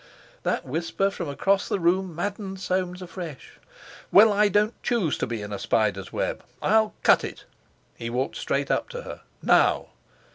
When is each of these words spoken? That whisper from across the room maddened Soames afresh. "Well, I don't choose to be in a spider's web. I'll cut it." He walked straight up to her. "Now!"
That 0.41 0.65
whisper 0.65 1.11
from 1.11 1.29
across 1.29 1.69
the 1.69 1.79
room 1.79 2.15
maddened 2.15 2.59
Soames 2.59 3.03
afresh. 3.03 3.59
"Well, 4.11 4.33
I 4.33 4.47
don't 4.47 4.73
choose 4.81 5.15
to 5.19 5.27
be 5.27 5.43
in 5.43 5.53
a 5.53 5.59
spider's 5.59 6.11
web. 6.11 6.43
I'll 6.59 6.95
cut 7.03 7.23
it." 7.23 7.45
He 7.97 8.09
walked 8.09 8.35
straight 8.37 8.71
up 8.71 8.89
to 8.89 9.03
her. 9.03 9.21
"Now!" 9.43 9.89